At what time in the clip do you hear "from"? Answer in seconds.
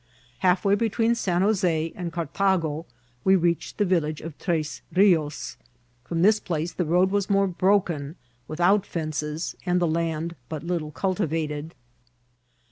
6.05-6.23